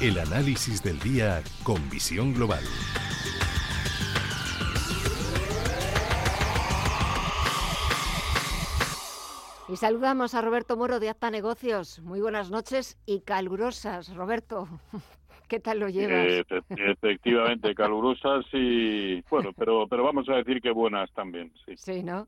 [0.00, 2.62] El análisis del día con visión global.
[9.68, 12.00] Y saludamos a Roberto Moro de Acta Negocios.
[12.00, 14.68] Muy buenas noches y calurosas, Roberto.
[15.48, 16.26] ¿Qué tal lo llevas?
[16.26, 21.74] Eh, efectivamente, calurosas y bueno, pero pero vamos a decir que buenas también, sí.
[21.76, 22.26] Sí, ¿no?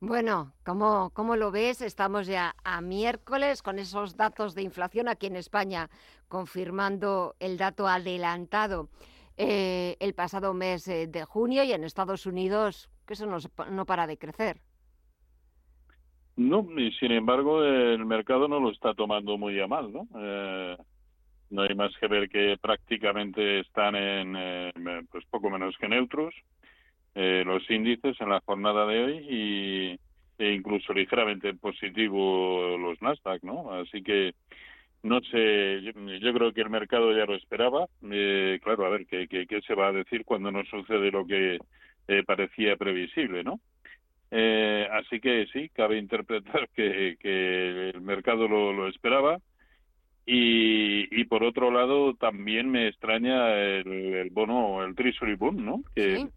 [0.00, 1.82] Bueno, ¿cómo, ¿cómo lo ves?
[1.82, 5.88] Estamos ya a miércoles con esos datos de inflación aquí en España,
[6.28, 8.90] confirmando el dato adelantado
[9.36, 13.38] eh, el pasado mes eh, de junio y en Estados Unidos, que eso no,
[13.72, 14.60] no para de crecer.
[16.36, 20.06] No, y sin embargo el mercado no lo está tomando muy a mal, ¿no?
[20.16, 20.76] Eh,
[21.50, 24.72] no hay más que ver que prácticamente están en eh,
[25.10, 26.32] pues poco menos que neutros
[27.20, 29.98] eh, los índices en la jornada de hoy y
[30.38, 33.72] e incluso ligeramente positivo los Nasdaq, ¿no?
[33.72, 34.34] Así que
[35.02, 37.86] no sé, yo, creo que el mercado ya lo esperaba.
[38.08, 41.58] Eh, claro, a ver, ¿qué, qué, se va a decir cuando no sucede lo que
[42.06, 43.58] eh, parecía previsible, ¿no?
[44.30, 49.38] Eh, así que sí, cabe interpretar que, que el mercado lo, lo esperaba.
[50.24, 55.82] Y, y, por otro lado, también me extraña el, el bono, el Treasury Bond, ¿no?
[55.96, 56.28] Que,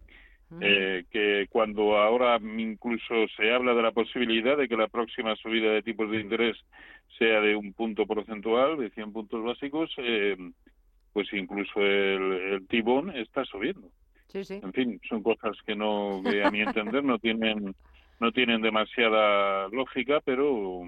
[0.59, 5.71] eh, que cuando ahora incluso se habla de la posibilidad de que la próxima subida
[5.71, 6.57] de tipos de interés
[7.17, 10.35] sea de un punto porcentual, de 100 puntos básicos, eh,
[11.13, 13.89] pues incluso el, el T-Bond está subiendo.
[14.27, 14.59] Sí, sí.
[14.63, 17.75] En fin, son cosas que no, que a mi entender no tienen,
[18.19, 20.83] no tienen demasiada lógica, pero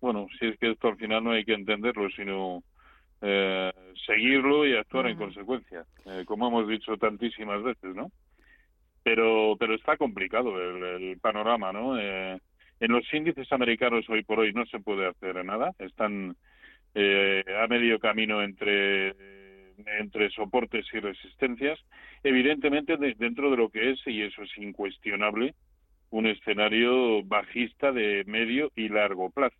[0.00, 2.62] bueno, si es que esto al final no hay que entenderlo, sino
[3.22, 3.72] eh,
[4.06, 8.10] seguirlo y actuar en consecuencia, eh, como hemos dicho tantísimas veces, ¿no?
[9.04, 12.00] Pero pero está complicado el, panorama, ¿no?
[12.00, 12.40] Eh,
[12.80, 16.34] en los índices americanos hoy por hoy no se puede hacer nada, están
[16.94, 19.14] eh, a medio camino entre
[19.98, 21.78] entre soportes y resistencias,
[22.22, 25.54] evidentemente dentro de lo que es y eso es incuestionable
[26.10, 29.56] un escenario bajista de medio y largo plazo.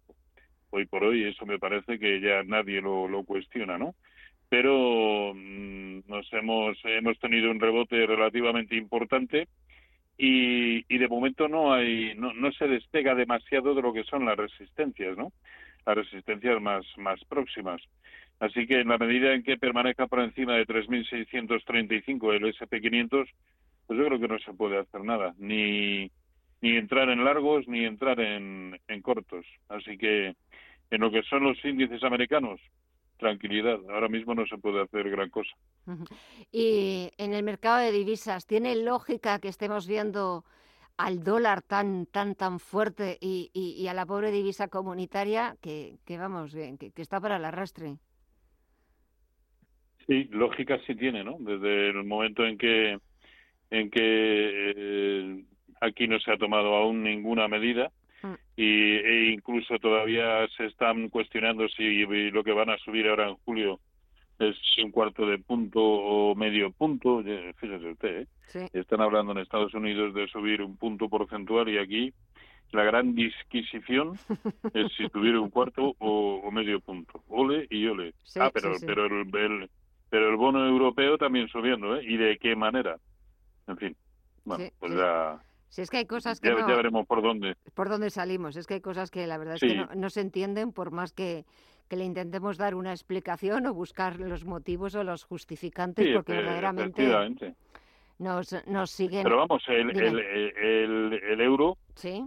[0.71, 3.95] Hoy por hoy eso me parece que ya nadie lo, lo cuestiona, ¿no?
[4.55, 9.49] Pero mm, nos hemos hemos tenido un rebote relativamente importante
[10.17, 14.37] y, de momento no hay no, no se despega demasiado de lo que son las
[14.37, 15.33] resistencias no
[15.85, 17.83] las resistencias más más próximas.
[18.39, 23.29] Así que en la medida en que permanezca por encima de 3.635 el SP500
[23.89, 26.13] pues yo creo que no se puede hacer nada ni
[26.61, 29.47] ni entrar en largos ni entrar en, en cortos.
[29.69, 30.37] Así que
[30.93, 32.61] en lo que son los índices americanos
[33.25, 33.79] tranquilidad.
[33.89, 35.51] Ahora mismo no se puede hacer gran cosa.
[36.53, 40.45] Y en el mercado de divisas, ¿tiene lógica que estemos viendo
[40.99, 46.19] al dólar tan tan tan fuerte y, y, a la pobre divisa comunitaria que, que
[46.19, 47.97] vamos bien, que, está para el arrastre?
[50.07, 51.39] Sí, lógica sí tiene, ¿no?
[51.41, 52.99] Desde el momento en que
[53.71, 54.03] en que
[54.77, 55.45] eh,
[55.81, 57.91] aquí no se ha tomado aún ninguna medida.
[58.57, 63.37] Y, e incluso todavía se están cuestionando si lo que van a subir ahora en
[63.45, 63.81] julio
[64.39, 67.23] es un cuarto de punto o medio punto,
[67.57, 68.69] fíjese usted, ¿eh?
[68.73, 72.13] están hablando en Estados Unidos de subir un punto porcentual y aquí
[72.73, 74.15] la gran disquisición
[74.75, 78.15] es si subir un cuarto o, medio punto, ole y ole.
[78.41, 79.71] ah, pero, pero el,
[80.11, 82.05] pero el bono europeo también subiendo, ¿eh?
[82.05, 82.99] ¿Y de qué manera?
[83.69, 83.97] En fin,
[84.45, 85.41] bueno, pues ya
[85.75, 87.57] si es que hay cosas que ya, veremos por dónde.
[87.75, 88.55] Por dónde salimos.
[88.55, 91.47] Es que hay cosas que la verdad es que no, se entienden por más que,
[91.89, 97.13] que, le intentemos dar una explicación o buscar los motivos o los justificantes, porque verdaderamente
[98.21, 99.25] nos, nos siguen...
[99.25, 101.77] Pero vamos, el, el, el, euro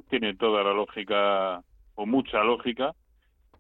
[0.10, 1.64] tiene toda la lógica,
[1.96, 2.92] o mucha lógica,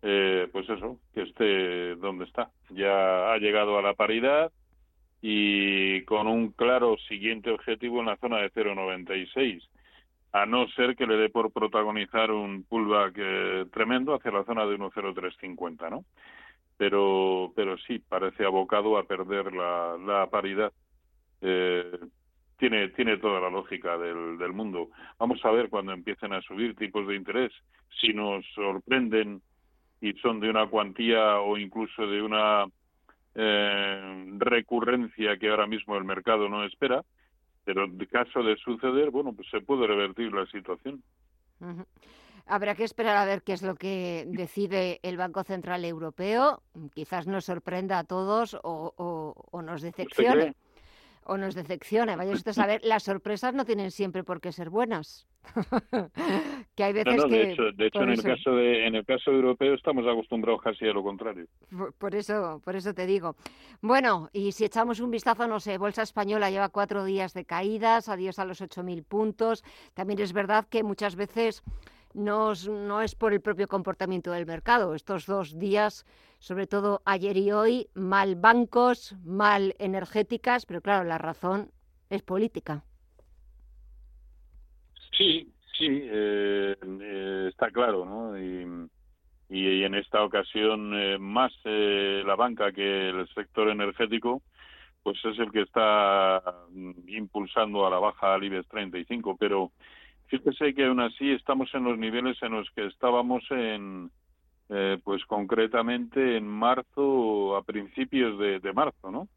[0.01, 2.51] eh, pues eso, que esté donde está.
[2.71, 4.51] Ya ha llegado a la paridad,
[5.21, 9.61] y con un claro siguiente objetivo en la zona de 0,96
[10.31, 14.65] a no ser que le dé por protagonizar un pullback eh, tremendo hacia la zona
[14.65, 16.05] de 1.0350, ¿no?
[16.77, 20.71] Pero, pero sí, parece abocado a perder la, la paridad.
[21.41, 21.97] Eh,
[22.57, 24.89] tiene, tiene toda la lógica del, mundo.
[25.19, 27.51] Vamos a ver cuando empiecen a subir tipos de interés,
[28.01, 29.41] si nos sorprenden
[30.01, 32.65] y son de una cuantía o incluso de una
[33.35, 37.03] eh, recurrencia que ahora mismo el mercado no espera,
[37.67, 41.03] pero en caso de suceder, bueno, pues se puede revertir la situación.
[42.45, 46.63] Habrá que esperar a ver qué es lo que decide el Banco Central Europeo.
[46.95, 48.93] Quizás nos sorprenda a todos o,
[49.51, 50.55] o, nos decepcione.
[51.25, 52.15] O nos decepcione.
[52.15, 55.27] Vaya usted a saber, las sorpresas no tienen siempre por qué ser buenas.
[56.75, 57.29] que hay veces no, que...
[57.29, 60.85] De hecho, de hecho en, el caso de, en el caso europeo estamos acostumbrados casi
[60.85, 61.45] a lo contrario.
[61.97, 63.35] Por, eso, por eso te digo.
[63.81, 68.09] Bueno, y si echamos un vistazo, no sé, Bolsa Española lleva cuatro días de caídas,
[68.09, 69.63] adiós a los 8.000 puntos.
[69.93, 71.63] También es verdad que muchas veces
[72.13, 74.95] no, no es por el propio comportamiento del mercado.
[74.95, 76.05] Estos dos días,
[76.39, 81.71] sobre todo ayer y hoy, mal bancos, mal energéticas, pero claro, la razón
[82.09, 82.83] es política.
[85.17, 88.37] Sí, sí, eh, eh, está claro, ¿no?
[88.39, 88.87] Y,
[89.49, 94.41] en esta ocasión eh, más la banca que el sector energético,
[95.01, 99.71] pues es el que está mm, impulsando a la baja al IBEX 35, pero
[100.27, 104.11] fíjese que aún así estamos en los niveles en los que estábamos en,
[105.03, 109.29] pues concretamente en marzo, a principios de, de marzo, ¿no?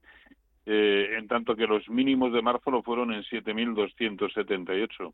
[0.66, 5.12] Eh, en tanto que los mínimos de marzo lo fueron en 7.278.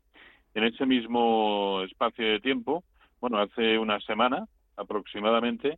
[0.53, 2.83] En ese mismo espacio de tiempo,
[3.19, 5.77] bueno, hace una semana aproximadamente,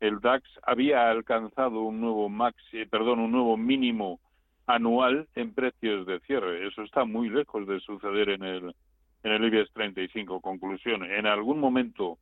[0.00, 4.20] el DAX había alcanzado un nuevo maxi, perdón, un nuevo mínimo
[4.66, 6.66] anual en precios de cierre.
[6.66, 8.74] Eso está muy lejos de suceder en el
[9.24, 10.40] en el IBEX 35.
[10.40, 12.18] Conclusión, en algún momento,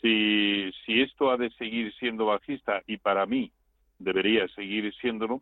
[0.00, 3.50] si, si esto ha de seguir siendo bajista, y para mí
[3.98, 5.40] debería seguir siéndolo,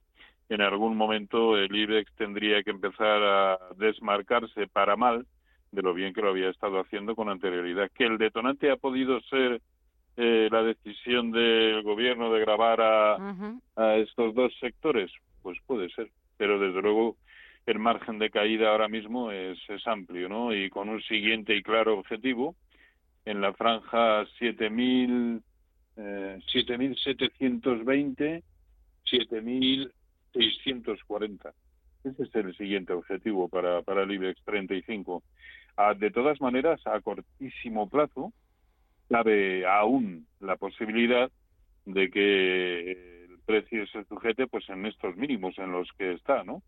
[0.48, 5.26] en algún momento el IBEX tendría que empezar a desmarcarse para mal
[5.72, 7.90] de lo bien que lo había estado haciendo con anterioridad.
[7.92, 9.60] Que el detonante ha podido ser
[10.16, 15.10] eh, la decisión del gobierno de grabar a, estos dos sectores,
[15.42, 17.16] pues puede ser, pero desde luego
[17.64, 20.54] el margen de caída ahora mismo es, es amplio, ¿no?
[20.54, 22.54] Y con un siguiente y claro objetivo,
[23.24, 25.40] en la franja 7.000,
[25.96, 28.42] eh, 7.720,
[29.04, 29.92] 7.000
[30.32, 31.52] 640.
[32.04, 35.22] Ese es el siguiente objetivo para, para el IBEX 35.
[35.76, 38.32] Ah, de todas maneras, a cortísimo plazo,
[39.08, 41.30] cabe aún la posibilidad
[41.86, 46.62] de que el precio se sujete pues en estos mínimos en los que está, ¿no?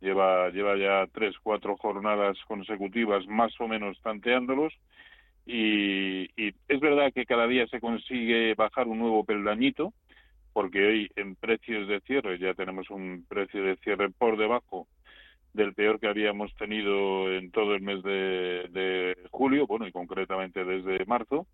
[0.00, 4.72] Lleva, lleva ya tres, cuatro jornadas consecutivas más o menos tanteándolos
[5.44, 9.92] y, y es verdad que cada día se consigue bajar un nuevo peldañito,
[10.52, 14.86] porque hoy en precios de cierre ya tenemos un precio de cierre por debajo
[15.58, 21.04] del peor que habíamos tenido en todo el mes de, julio, bueno, y concretamente desde
[21.04, 21.46] marzo,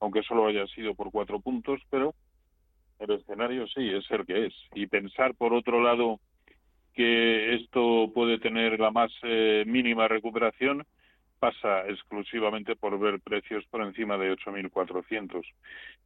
[0.00, 2.12] aunque solo haya sido por cuatro puntos, pero
[2.98, 4.54] el escenario sí es el que es.
[4.74, 6.18] Y pensar, por otro lado,
[6.92, 10.84] que esto puede tener la más eh, mínima recuperación,
[11.38, 15.44] pasa exclusivamente por ver precios por encima de 8.400.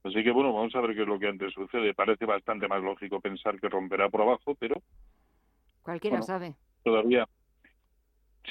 [0.05, 1.94] Así que bueno, vamos a ver qué es lo que antes sucede.
[1.94, 4.75] Parece bastante más lógico pensar que romperá por abajo, pero...
[5.82, 6.55] Cualquiera sabe.
[6.82, 7.26] Todavía.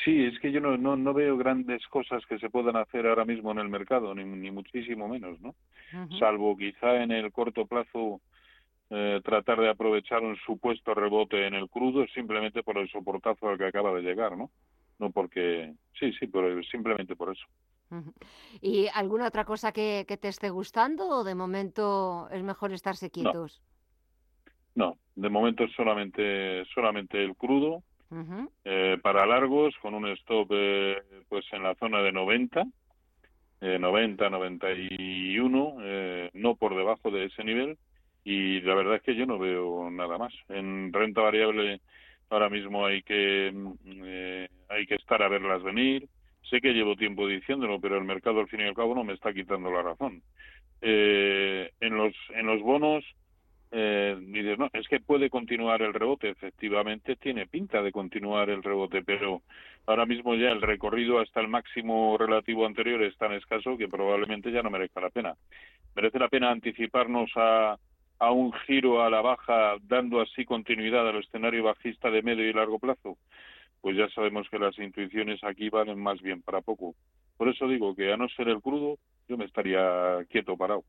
[0.06, 3.25] Sí, es que yo no, no, no, veo grandes cosas que se puedan hacer ahora
[3.25, 5.56] mismo en el mercado, ni, ni muchísimo menos, ¿no?
[6.19, 8.22] Salvo quizá en el corto plazo
[8.92, 13.57] eh, tratar de aprovechar un supuesto rebote en el crudo simplemente por el soportazo al
[13.57, 14.52] que acaba de llegar, ¿no?
[15.00, 17.46] no porque sí, sí, pero simplemente por eso.
[18.62, 23.63] ¿Y alguna otra cosa que, te esté gustando o de momento es mejor estarse quietos?
[24.75, 27.84] No, de momento solamente solamente el crudo
[28.63, 32.66] eh, para largos con un stop eh, pues en la zona de 90,
[33.62, 37.78] eh, 90, 91, eh, no por debajo de ese nivel.
[38.24, 40.34] Y la verdad es que yo no veo nada más.
[40.50, 41.81] En renta variable
[42.30, 46.07] ahora mismo hay que mm, eh, hay que estar a verlas venir.
[46.50, 49.14] Sé que llevo tiempo diciéndolo pero el mercado al fin y al cabo no me
[49.14, 50.21] está quitando la razón.
[50.81, 53.04] En los en los bonos
[53.78, 59.04] eh, no es que puede continuar el rebote efectivamente tiene pinta de continuar el rebote
[59.04, 59.42] pero
[59.86, 64.52] ahora mismo ya el recorrido hasta el máximo relativo anterior es tan escaso que probablemente
[64.52, 65.36] ya no merezca la pena
[65.96, 67.78] merece la pena anticiparnos a
[68.20, 72.54] a un giro a la baja, dando así continuidad al escenario bajista de medio y
[72.54, 73.18] largo plazo,
[73.82, 76.96] pues ya sabemos que las intuiciones aquí valen más bien para poco.
[77.38, 80.84] Por eso digo que a no ser el crudo, yo me estaría quieto parado.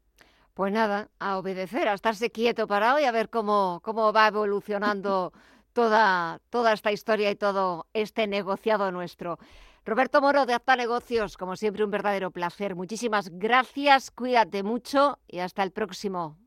[0.57, 5.35] Pues nada, a obedecer, a estarse quieto parado y a ver cómo, cómo va evolucionando
[5.75, 9.39] toda, toda esta historia y todo este negociado nuestro.
[9.85, 12.75] Roberto Moro de Apta Negocios, como siempre un verdadero placer.
[12.75, 16.39] Muchísimas gracias, cuídate mucho y hasta el próximo.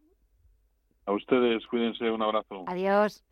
[1.05, 2.63] A ustedes, cuídense, un abrazo.
[2.65, 3.23] Adiós.